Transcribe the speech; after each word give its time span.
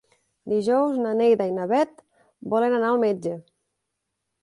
Dijous 0.53 0.95
na 1.01 1.11
Neida 1.19 1.47
i 1.51 1.53
na 1.59 1.69
Bet 1.73 2.03
volen 2.57 2.77
anar 2.81 2.91
al 2.93 3.01
metge. 3.09 3.39